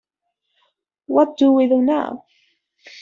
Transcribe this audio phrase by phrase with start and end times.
[1.05, 2.25] What do we do now?